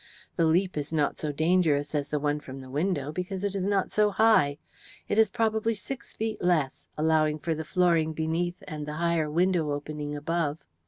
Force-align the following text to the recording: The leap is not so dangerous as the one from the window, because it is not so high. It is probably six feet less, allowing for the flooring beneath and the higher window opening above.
The 0.35 0.47
leap 0.47 0.77
is 0.77 0.91
not 0.91 1.19
so 1.19 1.31
dangerous 1.31 1.93
as 1.93 2.07
the 2.07 2.17
one 2.17 2.39
from 2.39 2.59
the 2.59 2.71
window, 2.71 3.11
because 3.11 3.43
it 3.43 3.53
is 3.53 3.63
not 3.67 3.91
so 3.91 4.09
high. 4.09 4.57
It 5.07 5.19
is 5.19 5.29
probably 5.29 5.75
six 5.75 6.15
feet 6.15 6.41
less, 6.43 6.87
allowing 6.97 7.37
for 7.37 7.53
the 7.53 7.63
flooring 7.63 8.13
beneath 8.13 8.63
and 8.67 8.87
the 8.87 8.93
higher 8.95 9.29
window 9.29 9.69
opening 9.73 10.15
above. 10.15 10.57